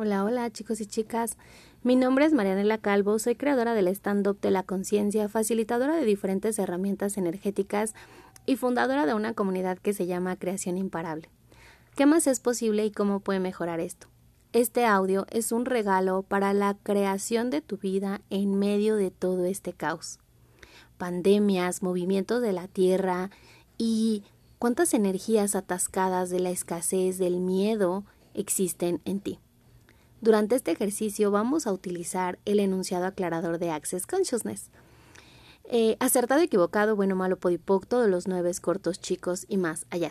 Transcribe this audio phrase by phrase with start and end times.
[0.00, 1.36] Hola, hola chicos y chicas.
[1.82, 6.56] Mi nombre es Marianela Calvo, soy creadora del stand-up de la conciencia, facilitadora de diferentes
[6.60, 7.94] herramientas energéticas
[8.46, 11.28] y fundadora de una comunidad que se llama Creación Imparable.
[11.96, 14.06] ¿Qué más es posible y cómo puede mejorar esto?
[14.52, 19.46] Este audio es un regalo para la creación de tu vida en medio de todo
[19.46, 20.20] este caos.
[20.96, 23.30] Pandemias, movimientos de la tierra
[23.78, 24.22] y
[24.60, 29.40] cuántas energías atascadas de la escasez, del miedo existen en ti.
[30.20, 34.70] Durante este ejercicio vamos a utilizar el enunciado aclarador de Access Consciousness.
[35.64, 40.10] Eh, acertado, equivocado, bueno, malo, podipoc, todos los nueve cortos, chicos y más allá.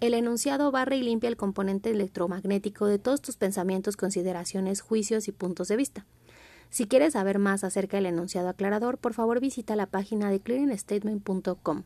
[0.00, 5.32] El enunciado barra y limpia el componente electromagnético de todos tus pensamientos, consideraciones, juicios y
[5.32, 6.06] puntos de vista.
[6.70, 11.82] Si quieres saber más acerca del enunciado aclarador, por favor visita la página de clearingstatement.com.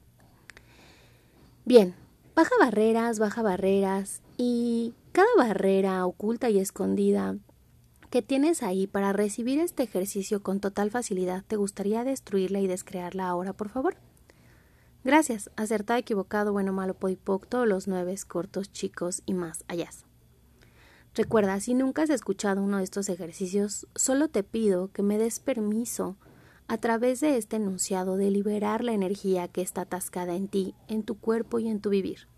[1.64, 1.94] Bien,
[2.34, 7.36] baja barreras, baja barreras y cada barrera oculta y escondida
[8.12, 13.26] que tienes ahí para recibir este ejercicio con total facilidad, ¿te gustaría destruirla y descrearla
[13.26, 13.96] ahora, por favor?
[15.02, 15.50] Gracias.
[15.56, 19.88] Acertado, equivocado, bueno, malo, poipoc, todos los nueve, cortos, chicos y más allá.
[21.14, 25.40] Recuerda, si nunca has escuchado uno de estos ejercicios, solo te pido que me des
[25.40, 26.18] permiso
[26.68, 31.02] a través de este enunciado de liberar la energía que está atascada en ti, en
[31.02, 32.28] tu cuerpo y en tu vivir.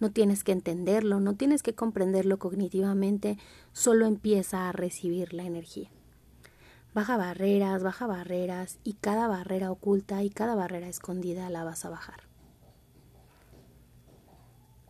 [0.00, 3.36] No tienes que entenderlo, no tienes que comprenderlo cognitivamente,
[3.72, 5.90] solo empieza a recibir la energía.
[6.94, 11.90] Baja barreras, baja barreras y cada barrera oculta y cada barrera escondida la vas a
[11.90, 12.22] bajar.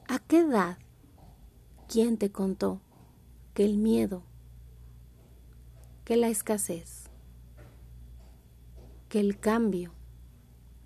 [0.09, 0.79] ¿A qué edad?
[1.89, 2.81] ¿Quién te contó
[3.55, 4.23] que el miedo,
[6.05, 7.11] que la escasez,
[9.09, 9.93] que el cambio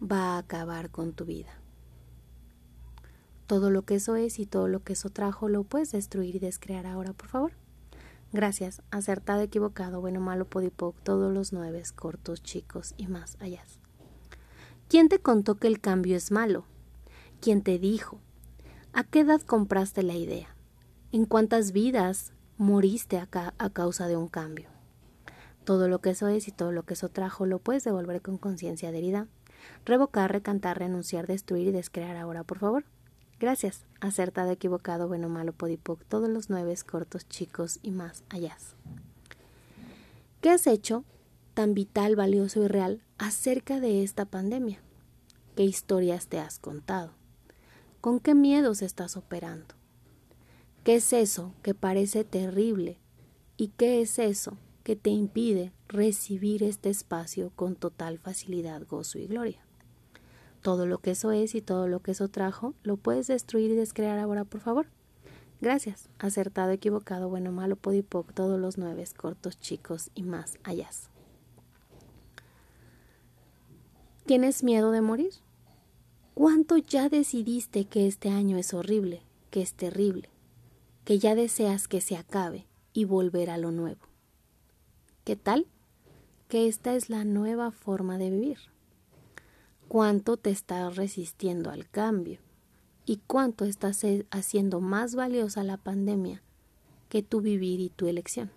[0.00, 1.61] va a acabar con tu vida?
[3.52, 6.38] Todo lo que eso es y todo lo que eso trajo lo puedes destruir y
[6.38, 7.52] descrear ahora, por favor.
[8.32, 8.80] Gracias.
[8.90, 13.62] Acertado, equivocado, bueno, malo, podipoc, todos los nueve, cortos, chicos y más allá.
[14.88, 16.64] ¿Quién te contó que el cambio es malo?
[17.42, 18.22] ¿Quién te dijo?
[18.94, 20.56] ¿A qué edad compraste la idea?
[21.10, 24.70] ¿En cuántas vidas moriste acá a causa de un cambio?
[25.64, 28.38] Todo lo que eso es y todo lo que eso trajo lo puedes devolver con
[28.38, 29.28] conciencia de herida.
[29.84, 32.86] Revocar, recantar, renunciar, destruir y descrear ahora, por favor.
[33.42, 33.86] Gracias.
[34.00, 38.56] Acertado, equivocado, bueno, malo, podipoc, todos los nueve cortos, chicos y más allá.
[40.40, 41.04] ¿Qué has hecho
[41.52, 44.78] tan vital, valioso y real acerca de esta pandemia?
[45.56, 47.14] ¿Qué historias te has contado?
[48.00, 49.74] ¿Con qué miedos estás operando?
[50.84, 52.96] ¿Qué es eso que parece terrible?
[53.56, 59.26] ¿Y qué es eso que te impide recibir este espacio con total facilidad, gozo y
[59.26, 59.61] gloria?
[60.62, 63.74] Todo lo que eso es y todo lo que eso trajo, lo puedes destruir y
[63.74, 64.86] descrear ahora, por favor.
[65.60, 66.08] Gracias.
[66.18, 70.88] Acertado, equivocado, bueno, malo, podipoc, todos los nueve, cortos, chicos y más allá.
[74.24, 75.32] ¿Tienes miedo de morir?
[76.34, 80.30] ¿Cuánto ya decidiste que este año es horrible, que es terrible,
[81.04, 84.00] que ya deseas que se acabe y volver a lo nuevo?
[85.24, 85.66] ¿Qué tal?
[86.48, 88.71] Que esta es la nueva forma de vivir
[89.92, 92.38] cuánto te estás resistiendo al cambio
[93.04, 96.42] y cuánto estás haciendo más valiosa la pandemia
[97.10, 98.50] que tu vivir y tu elección.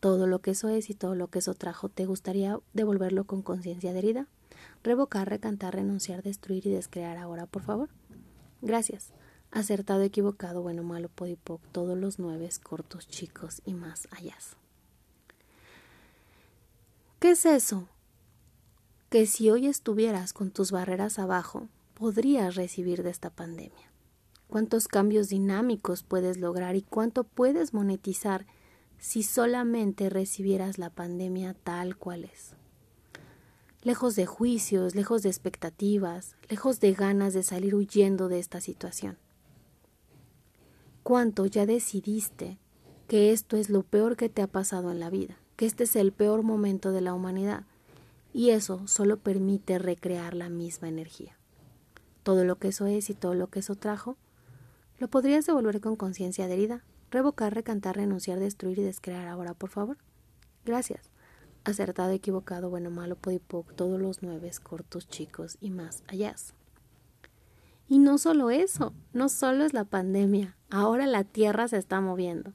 [0.00, 3.42] Todo lo que eso es y todo lo que eso trajo, ¿te gustaría devolverlo con
[3.42, 4.26] conciencia de herida?
[4.82, 7.88] Revocar, recantar, renunciar, destruir y descrear ahora, por favor.
[8.60, 9.12] Gracias.
[9.52, 14.34] Acertado, equivocado, bueno, malo, podipoc, todos los nueve, cortos, chicos y más allá.
[17.20, 17.86] ¿Qué es eso?
[19.08, 23.90] Que si hoy estuvieras con tus barreras abajo, podrías recibir de esta pandemia.
[24.48, 28.46] Cuántos cambios dinámicos puedes lograr y cuánto puedes monetizar
[28.98, 32.54] si solamente recibieras la pandemia tal cual es.
[33.82, 39.16] Lejos de juicios, lejos de expectativas, lejos de ganas de salir huyendo de esta situación.
[41.02, 42.58] ¿Cuánto ya decidiste
[43.06, 45.96] que esto es lo peor que te ha pasado en la vida, que este es
[45.96, 47.64] el peor momento de la humanidad?
[48.32, 51.36] Y eso solo permite recrear la misma energía.
[52.22, 54.16] Todo lo que eso es y todo lo que eso trajo,
[54.98, 59.70] lo podrías devolver con conciencia de herida, revocar, recantar, renunciar, destruir y descrear ahora, por
[59.70, 59.98] favor.
[60.64, 61.10] Gracias.
[61.64, 66.34] Acertado, equivocado, bueno, malo, podipoc, todos los nueve, cortos, chicos y más allá.
[67.88, 72.52] Y no solo eso, no solo es la pandemia, ahora la Tierra se está moviendo.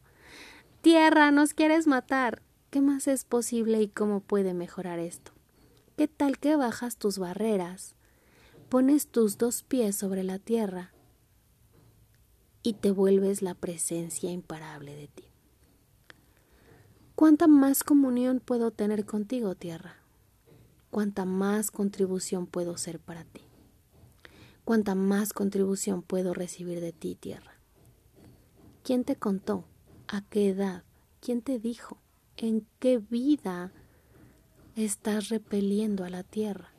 [0.82, 2.42] Tierra, nos quieres matar.
[2.70, 5.33] ¿Qué más es posible y cómo puede mejorar esto?
[5.96, 7.96] ¿Qué tal que bajas tus barreras,
[8.68, 10.92] pones tus dos pies sobre la tierra
[12.64, 15.26] y te vuelves la presencia imparable de ti?
[17.14, 19.98] ¿Cuánta más comunión puedo tener contigo, tierra?
[20.90, 23.42] ¿Cuánta más contribución puedo ser para ti?
[24.66, 27.60] ¿Cuánta más contribución puedo recibir de ti, tierra?
[28.84, 29.66] ¿Quién te contó?
[30.08, 30.86] ¿A qué edad?
[31.22, 32.00] ¿Quién te dijo?
[32.36, 33.72] ¿En qué vida
[34.76, 36.70] estás repeliendo a la tierra?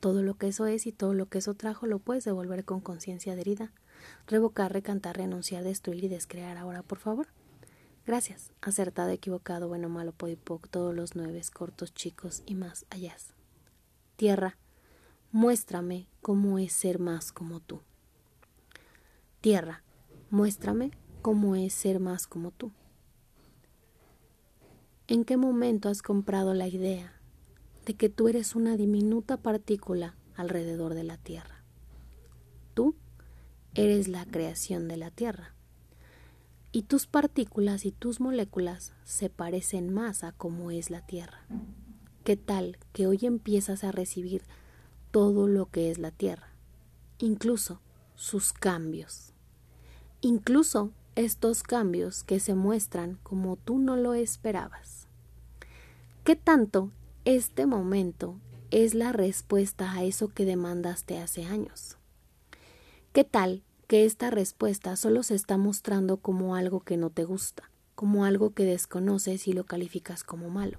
[0.00, 2.80] Todo lo que eso es y todo lo que eso trajo lo puedes devolver con
[2.80, 3.72] conciencia de herida.
[4.26, 7.28] Revocar, recantar, renunciar, destruir y descrear ahora, por favor.
[8.04, 8.50] Gracias.
[8.60, 13.16] Acertado, equivocado, bueno, malo, podipoc, todos los nueve, cortos, chicos y más allá.
[14.16, 14.58] Tierra,
[15.30, 17.80] muéstrame cómo es ser más como tú.
[19.40, 19.84] Tierra,
[20.30, 20.90] muéstrame
[21.20, 22.72] cómo es ser más como tú.
[25.12, 27.12] ¿En qué momento has comprado la idea
[27.84, 31.62] de que tú eres una diminuta partícula alrededor de la Tierra?
[32.72, 32.94] Tú
[33.74, 35.54] eres la creación de la Tierra
[36.72, 41.46] y tus partículas y tus moléculas se parecen más a cómo es la Tierra.
[42.24, 44.44] ¿Qué tal que hoy empiezas a recibir
[45.10, 46.54] todo lo que es la Tierra,
[47.18, 47.82] incluso
[48.14, 49.34] sus cambios,
[50.22, 55.01] incluso estos cambios que se muestran como tú no lo esperabas?
[56.24, 56.92] ¿Qué tanto
[57.24, 58.38] este momento
[58.70, 61.96] es la respuesta a eso que demandaste hace años?
[63.12, 67.72] ¿Qué tal que esta respuesta solo se está mostrando como algo que no te gusta,
[67.96, 70.78] como algo que desconoces y lo calificas como malo.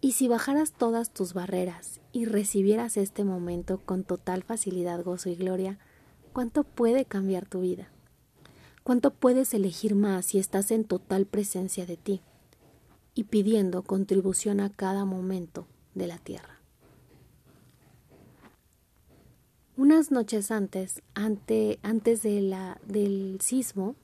[0.00, 5.36] Y si bajaras todas tus barreras y recibieras este momento con total facilidad, gozo y
[5.36, 5.78] gloria,
[6.32, 7.92] ¿cuánto puede cambiar tu vida?
[8.82, 12.22] ¿Cuánto puedes elegir más si estás en total presencia de ti
[13.18, 15.66] y pidiendo contribución a cada momento
[15.96, 16.60] de la tierra?
[19.76, 23.96] Unas noches antes, ante, antes de la, del sismo,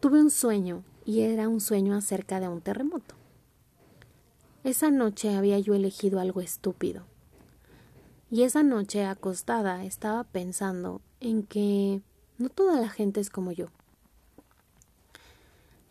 [0.00, 3.14] tuve un sueño y era un sueño acerca de un terremoto.
[4.62, 7.06] Esa noche había yo elegido algo estúpido.
[8.30, 12.02] Y esa noche acostada estaba pensando en que
[12.36, 13.68] no toda la gente es como yo.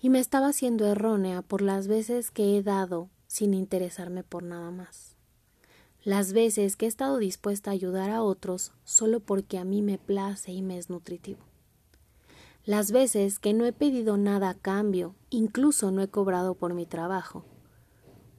[0.02, 4.72] Y me estaba siendo errónea por las veces que he dado sin interesarme por nada
[4.72, 5.16] más
[6.04, 9.98] las veces que he estado dispuesta a ayudar a otros solo porque a mí me
[9.98, 11.42] place y me es nutritivo.
[12.66, 16.86] Las veces que no he pedido nada a cambio, incluso no he cobrado por mi
[16.86, 17.44] trabajo,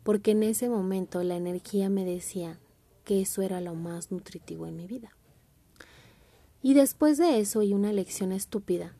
[0.04, 2.58] porque en ese momento la energía me decía
[3.04, 5.10] que eso era lo más nutritivo en mi vida.
[6.62, 8.94] Y después de eso y una lección estúpida,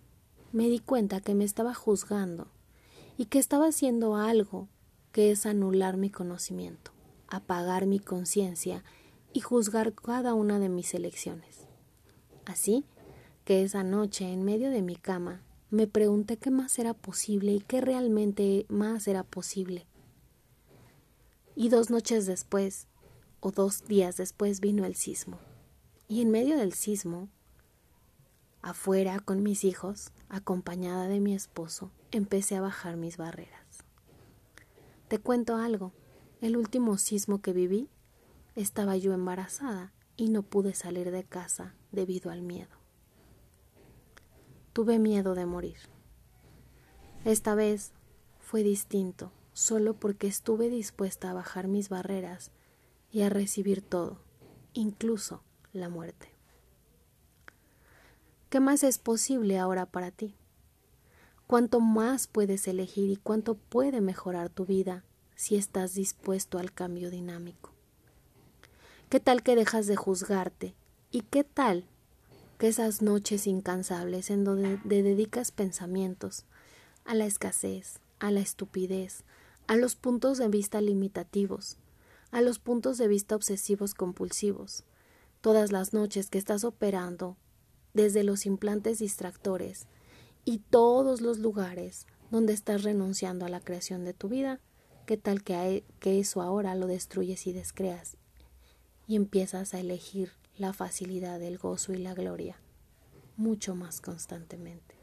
[0.53, 2.49] me di cuenta que me estaba juzgando
[3.17, 4.69] y que estaba haciendo algo
[5.13, 6.93] que es anular mi conocimiento
[7.31, 8.85] apagar mi conciencia
[9.33, 11.67] y juzgar cada una de mis elecciones.
[12.45, 12.85] Así
[13.45, 17.61] que esa noche, en medio de mi cama, me pregunté qué más era posible y
[17.61, 19.87] qué realmente más era posible.
[21.55, 22.89] Y dos noches después,
[23.39, 25.39] o dos días después, vino el sismo.
[26.09, 27.29] Y en medio del sismo,
[28.63, 33.85] afuera con mis hijos, acompañada de mi esposo, empecé a bajar mis barreras.
[35.09, 35.93] Te cuento algo.
[36.41, 37.91] El último sismo que viví,
[38.55, 42.77] estaba yo embarazada y no pude salir de casa debido al miedo.
[44.73, 45.79] Tuve miedo de morir.
[47.25, 47.93] Esta vez
[48.39, 52.53] fue distinto, solo porque estuve dispuesta a bajar mis barreras
[53.11, 54.23] y a recibir todo,
[54.73, 56.30] incluso la muerte.
[58.51, 60.35] ¿Qué más es posible ahora para ti?
[61.47, 65.05] ¿Cuánto más puedes elegir y cuánto puede mejorar tu vida
[65.41, 67.71] si estás dispuesto al cambio dinámico.
[69.09, 70.75] ¿Qué tal que dejas de juzgarte?
[71.11, 71.87] ¿Y qué tal
[72.59, 76.45] que esas noches incansables en donde dedicas pensamientos
[77.07, 79.25] a la escasez, a la estupidez,
[79.67, 81.79] a los puntos de vista limitativos,
[82.33, 84.85] a los puntos de vista obsesivos compulsivos,
[85.41, 87.39] todas las noches que estás operando
[87.95, 89.87] desde los implantes distractores
[90.45, 94.61] y todos los lugares donde estás renunciando a la creación de tu vida,
[95.11, 98.17] ¿Qué tal que, que eso ahora lo destruyes y descreas
[99.09, 102.61] y empiezas a elegir la facilidad, el gozo y la gloria
[103.37, 104.95] mucho más constantemente?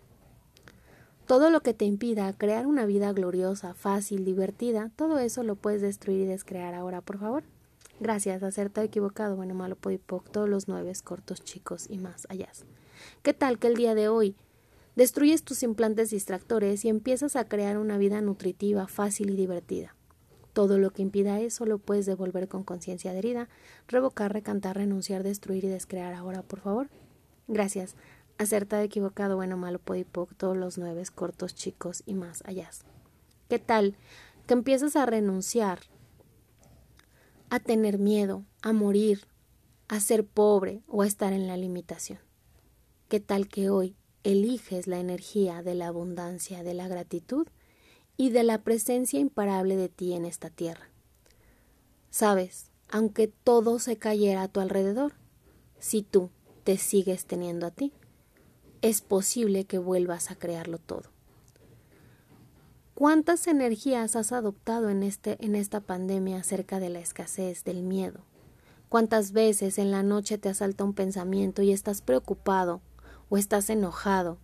[1.25, 5.81] Todo lo que te impida crear una vida gloriosa, fácil, divertida, todo eso lo puedes
[5.81, 7.43] destruir y descrear ahora, por favor.
[7.99, 12.49] Gracias, acertado, equivocado, bueno, malo, podipoc, todos los nueve, cortos, chicos y más allá.
[13.23, 14.35] ¿Qué tal que el día de hoy
[14.95, 19.95] destruyes tus implantes distractores y empiezas a crear una vida nutritiva, fácil y divertida?
[20.53, 23.49] Todo lo que impida eso lo puedes devolver con conciencia adherida,
[23.87, 26.89] revocar, recantar, renunciar, destruir y descrear ahora, por favor.
[27.47, 27.95] Gracias.
[28.37, 32.69] acertado, equivocado, bueno, malo, podipoc, todos los nueve, cortos, chicos y más allá.
[33.49, 33.95] ¿Qué tal
[34.45, 35.79] que empiezas a renunciar
[37.49, 39.27] a tener miedo, a morir,
[39.87, 42.19] a ser pobre o a estar en la limitación?
[43.07, 47.47] ¿Qué tal que hoy eliges la energía de la abundancia, de la gratitud
[48.17, 50.89] y de la presencia imparable de ti en esta tierra?
[52.09, 55.13] Sabes, aunque todo se cayera a tu alrededor,
[55.79, 56.29] si tú
[56.63, 57.93] te sigues teniendo a ti,
[58.81, 61.16] es posible que vuelvas a crearlo todo.
[62.97, 68.21] ¿Cuántas energías has adoptado en, este, en esta pandemia acerca de la escasez, del miedo?
[68.89, 72.81] ¿Cuántas veces en la noche te asalta un pensamiento y estás preocupado,
[73.29, 74.39] o estás enojado,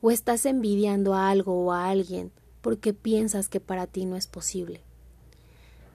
[0.00, 4.28] o estás envidiando a algo o a alguien porque piensas que para ti no es
[4.28, 4.82] posible?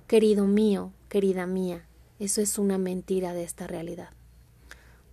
[0.08, 1.88] Querido mío, querida mía,
[2.20, 4.10] eso es una mentira de esta realidad.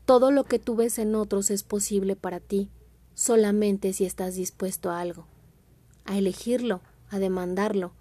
[0.04, 2.70] Todo lo que tú ves en otros es posible para ti,
[3.14, 5.26] solamente si estás dispuesto a algo,
[6.08, 7.92] a elegirlo, a demandarlo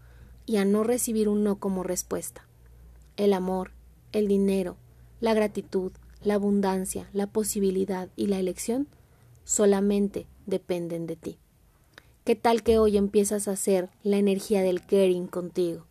[0.45, 2.47] y a no recibir un no como respuesta.
[3.17, 3.71] El amor,
[4.13, 4.77] el dinero,
[5.19, 5.91] la gratitud,
[6.23, 8.87] la abundancia, la posibilidad y la elección
[9.43, 11.37] solamente dependen de ti.
[12.23, 15.85] ¿Qué tal que hoy empiezas a hacer la energía del caring contigo,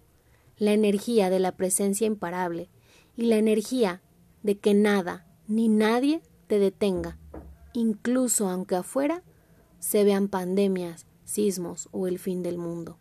[0.56, 2.70] la energía de la presencia imparable
[3.14, 4.00] y la energía
[4.42, 7.18] de que nada ni nadie te detenga,
[7.74, 9.22] incluso aunque afuera
[9.78, 12.96] se vean pandemias, sismos o el fin del mundo.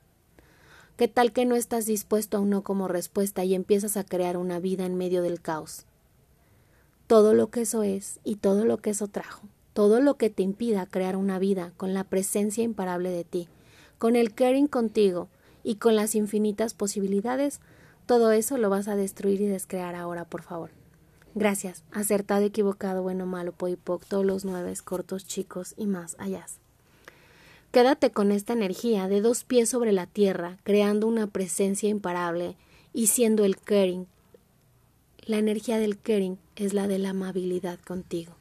[0.98, 4.36] ¿Qué tal que no estás dispuesto a un no como respuesta y empiezas a crear
[4.36, 5.86] una vida en medio del caos?
[7.08, 10.44] Todo lo que eso es y todo lo que eso trajo, todo lo que te
[10.44, 13.48] impida crear una vida con la presencia imparable de ti,
[13.98, 15.30] con el caring contigo
[15.64, 17.60] y con las infinitas posibilidades,
[18.06, 20.72] todo eso lo vas a destruir y descrear ahora, por favor.
[21.34, 21.84] Gracias.
[21.92, 26.46] Acertado, equivocado, bueno, malo, poipoc, todos los nueve, cortos, chicos y más allá.
[27.76, 32.56] Quédate con esta energía de dos pies sobre la tierra, creando una presencia imparable
[32.94, 34.08] y siendo el caring.
[35.26, 38.32] La energía del caring es la de la amabilidad contigo,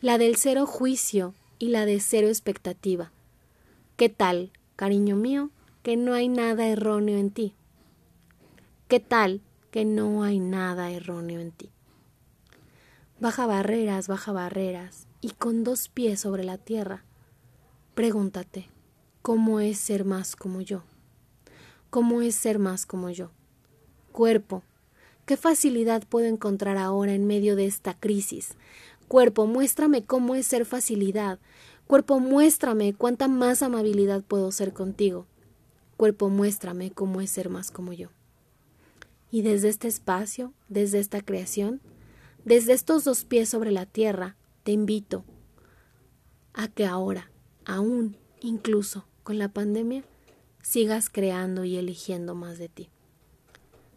[0.00, 3.10] la del cero juicio y la de cero expectativa.
[3.96, 5.50] ¿Qué tal, cariño mío,
[5.82, 7.54] que no hay nada erróneo en ti?
[8.86, 9.40] ¿Qué tal
[9.72, 11.70] que no hay nada erróneo en ti?
[13.18, 17.02] Baja barreras, baja barreras, y con dos pies sobre la tierra,
[17.94, 18.68] pregúntate,
[19.22, 20.82] ¿cómo es ser más como yo?
[21.90, 23.30] ¿Cómo es ser más como yo?
[24.10, 24.64] Cuerpo,
[25.26, 28.56] ¿qué facilidad puedo encontrar ahora en medio de esta crisis?
[29.06, 31.38] Cuerpo, muéstrame cómo es ser facilidad.
[31.86, 35.26] Cuerpo, muéstrame cuánta más amabilidad puedo ser contigo.
[35.96, 38.08] Cuerpo, muéstrame cómo es ser más como yo.
[39.30, 41.80] Y desde este espacio, desde esta creación,
[42.44, 45.24] desde estos dos pies sobre la tierra, te invito
[46.52, 47.30] a que ahora,
[47.64, 50.04] aún incluso con la pandemia,
[50.62, 52.88] sigas creando y eligiendo más de ti.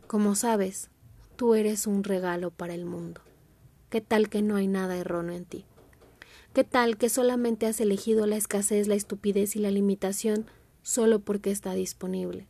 [0.07, 0.89] Como sabes,
[1.35, 3.21] tú eres un regalo para el mundo.
[3.89, 5.65] ¿Qué tal que no hay nada erróneo en ti?
[6.53, 10.45] ¿Qué tal que solamente has elegido la escasez, la estupidez y la limitación
[10.81, 12.47] solo porque está disponible?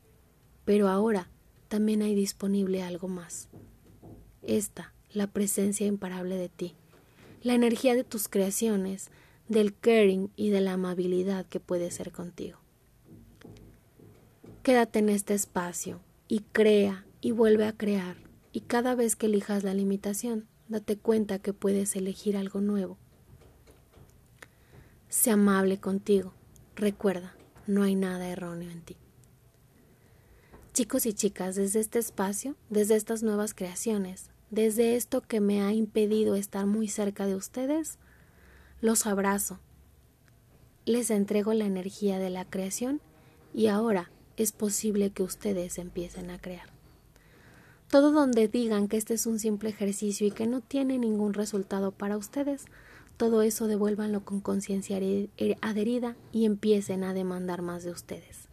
[0.66, 1.30] Pero ahora
[1.68, 3.50] también hay disponible algo más.
[4.44, 6.76] Esta la presencia imparable de ti,
[7.42, 9.10] la energía de tus creaciones,
[9.48, 12.60] del caring y de la amabilidad que puede ser contigo.
[14.64, 18.18] Quédate en este espacio y crea y vuelve a crear
[18.52, 22.98] y cada vez que elijas la limitación, date cuenta que puedes elegir algo nuevo.
[25.10, 26.34] Sé amable contigo.
[26.76, 27.36] Recuerda,
[27.66, 28.98] no hay nada erróneo en ti.
[30.74, 35.74] Chicos y chicas, desde este espacio, desde estas nuevas creaciones, desde esto que me ha
[35.74, 37.98] impedido estar muy cerca de ustedes,
[38.82, 39.60] los abrazo.
[40.86, 43.02] Les entrego la energía de la creación
[43.54, 46.70] y ahora es posible que ustedes empiecen a crear.
[47.90, 51.92] Todo donde digan que este es un simple ejercicio y que no tiene ningún resultado
[51.92, 52.66] para ustedes,
[53.16, 55.00] todo eso devuélvanlo con conciencia
[55.62, 58.48] adherida y empiecen a demandar más de ustedes.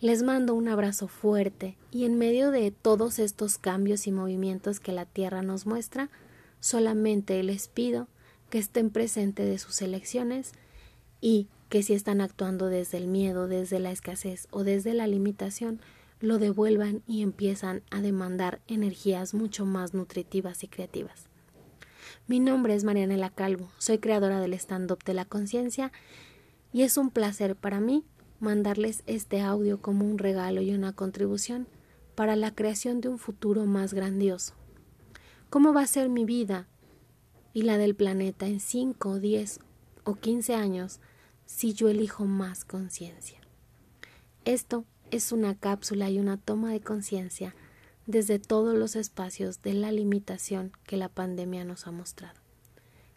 [0.00, 4.92] Les mando un abrazo fuerte y en medio de todos estos cambios y movimientos que
[4.92, 6.10] la Tierra nos muestra,
[6.60, 8.06] solamente les pido
[8.50, 10.52] que estén presentes de sus elecciones
[11.20, 15.80] y que si están actuando desde el miedo, desde la escasez o desde la limitación,
[16.20, 21.26] lo devuelvan y empiezan a demandar energías mucho más nutritivas y creativas.
[22.26, 25.92] Mi nombre es Marianela Calvo, soy creadora del stand-up de la conciencia
[26.72, 28.04] y es un placer para mí
[28.40, 31.66] mandarles este audio como un regalo y una contribución
[32.14, 34.54] para la creación de un futuro más grandioso.
[35.50, 36.66] ¿Cómo va a ser mi vida
[37.56, 39.60] y la del planeta en 5, 10
[40.04, 41.00] o 15 años
[41.46, 43.38] si yo elijo más conciencia.
[44.44, 47.54] Esto es una cápsula y una toma de conciencia
[48.06, 52.38] desde todos los espacios de la limitación que la pandemia nos ha mostrado.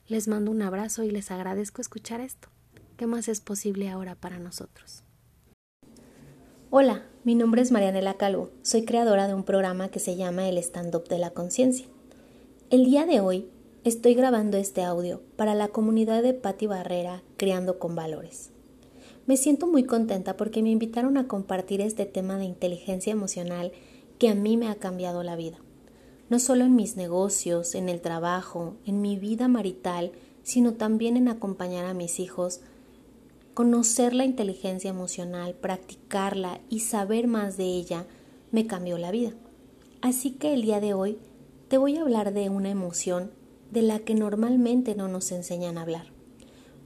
[0.07, 2.47] Les mando un abrazo y les agradezco escuchar esto.
[2.95, 5.03] ¿Qué más es posible ahora para nosotros?
[6.69, 8.51] Hola, mi nombre es Marianela Calvo.
[8.61, 11.87] Soy creadora de un programa que se llama El Stand-up de la Conciencia.
[12.69, 13.49] El día de hoy
[13.83, 18.51] estoy grabando este audio para la comunidad de Patti Barrera Creando con Valores.
[19.25, 23.71] Me siento muy contenta porque me invitaron a compartir este tema de inteligencia emocional
[24.17, 25.57] que a mí me ha cambiado la vida.
[26.29, 30.11] No solo en mis negocios, en el trabajo, en mi vida marital,
[30.43, 32.61] sino también en acompañar a mis hijos
[33.59, 38.05] Conocer la inteligencia emocional, practicarla y saber más de ella
[38.51, 39.33] me cambió la vida.
[39.99, 41.17] Así que el día de hoy
[41.67, 43.31] te voy a hablar de una emoción
[43.71, 46.07] de la que normalmente no nos enseñan a hablar.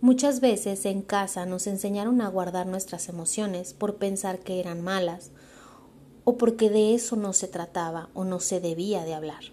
[0.02, 5.32] Muchas veces en casa nos enseñaron a guardar nuestras emociones por pensar que eran malas
[6.26, 9.44] o porque de eso no se trataba o no se debía de hablar.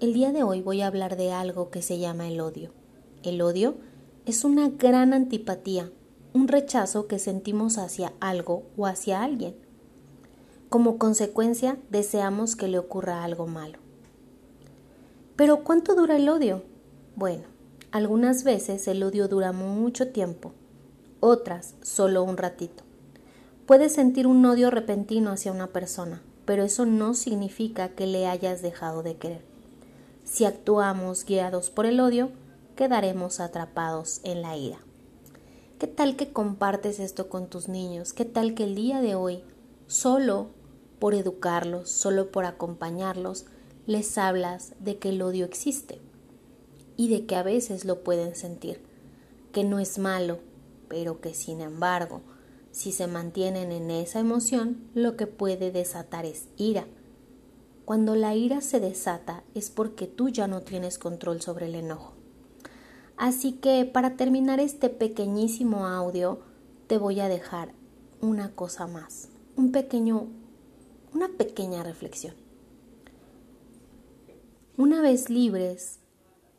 [0.00, 2.72] El día de hoy voy a hablar de algo que se llama el odio.
[3.22, 3.76] El odio
[4.26, 5.90] es una gran antipatía
[6.36, 9.56] un rechazo que sentimos hacia algo o hacia alguien.
[10.68, 13.78] Como consecuencia, deseamos que le ocurra algo malo.
[15.36, 16.62] Pero ¿cuánto dura el odio?
[17.14, 17.44] Bueno,
[17.92, 20.52] algunas veces el odio dura mucho tiempo,
[21.20, 22.84] otras solo un ratito.
[23.66, 28.62] Puedes sentir un odio repentino hacia una persona, pero eso no significa que le hayas
[28.62, 29.44] dejado de querer.
[30.24, 32.30] Si actuamos guiados por el odio,
[32.74, 34.78] quedaremos atrapados en la ira.
[35.78, 38.14] ¿Qué tal que compartes esto con tus niños?
[38.14, 39.44] ¿Qué tal que el día de hoy,
[39.86, 40.46] solo
[40.98, 43.44] por educarlos, solo por acompañarlos,
[43.86, 46.00] les hablas de que el odio existe
[46.96, 48.80] y de que a veces lo pueden sentir,
[49.52, 50.40] que no es malo,
[50.88, 52.20] pero que sin embargo,
[52.72, 56.86] si se mantienen en esa emoción, lo que puede desatar es ira.
[57.84, 62.14] Cuando la ira se desata es porque tú ya no tienes control sobre el enojo.
[63.16, 66.40] Así que para terminar este pequeñísimo audio,
[66.86, 67.72] te voy a dejar
[68.20, 70.26] una cosa más, un pequeño,
[71.14, 72.45] una pequeña reflexión.
[74.76, 75.98] Una vez libres,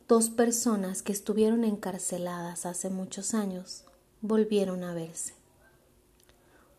[0.08, 3.84] dos personas que estuvieron encarceladas hace muchos años
[4.22, 5.34] volvieron a verse.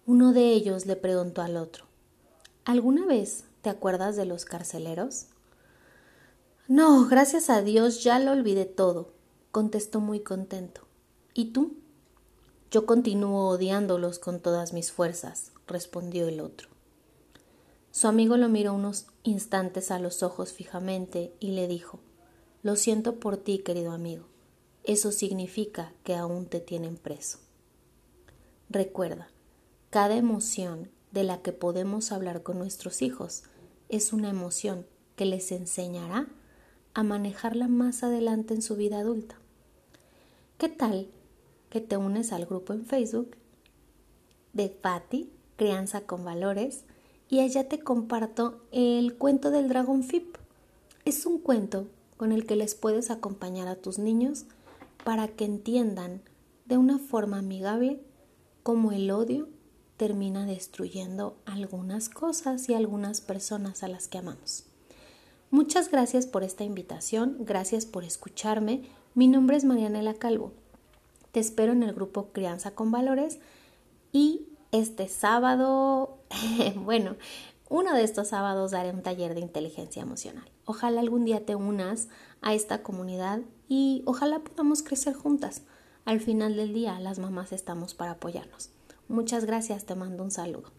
[0.05, 1.85] Uno de ellos le preguntó al otro,
[2.65, 5.27] ¿alguna vez te acuerdas de los carceleros?
[6.67, 9.19] No, gracias a Dios ya lo olvidé todo
[9.51, 10.81] contestó muy contento.
[11.33, 11.77] ¿Y tú?
[12.71, 16.69] Yo continúo odiándolos con todas mis fuerzas, respondió el otro.
[17.91, 21.99] Su amigo lo miró unos instantes a los ojos fijamente y le dijo
[22.61, 24.25] Lo siento por ti, querido amigo.
[24.83, 27.39] Eso significa que aún te tienen preso.
[28.69, 29.29] Recuerda,
[29.89, 33.43] cada emoción de la que podemos hablar con nuestros hijos
[33.89, 36.27] es una emoción que les enseñará
[36.93, 39.39] a manejarla más adelante en su vida adulta.
[40.57, 41.07] ¿Qué tal
[41.69, 43.35] que te unes al grupo en Facebook
[44.53, 46.83] de Fati, Crianza con Valores,
[47.29, 50.35] y allá te comparto el cuento del dragón Fip?
[51.05, 51.87] Es un cuento
[52.17, 54.45] con el que les puedes acompañar a tus niños
[55.03, 56.21] para que entiendan
[56.65, 58.01] de una forma amigable
[58.63, 59.47] cómo el odio
[59.97, 64.65] termina destruyendo algunas cosas y algunas personas a las que amamos.
[65.51, 68.83] Muchas gracias por esta invitación, gracias por escucharme.
[69.15, 70.51] Mi nombre es Marianela Calvo.
[71.31, 73.39] Te espero en el grupo Crianza con Valores
[74.11, 76.18] y este sábado,
[76.75, 77.15] bueno,
[77.69, 80.49] uno de estos sábados daré un taller de inteligencia emocional.
[80.65, 82.07] Ojalá algún día te unas
[82.41, 85.63] a esta comunidad y ojalá podamos crecer juntas.
[86.05, 88.71] Al final del día, las mamás estamos para apoyarnos.
[89.07, 90.71] Muchas gracias, te mando un saludo.